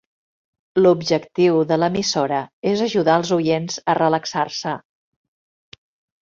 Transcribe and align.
L'objectiu 0.79 1.59
de 1.71 1.77
l'emissora 1.81 2.39
és 2.71 2.81
ajudar 2.87 3.19
els 3.21 3.35
oients 3.37 3.77
a 3.93 3.97
relaxar-se. 4.01 4.75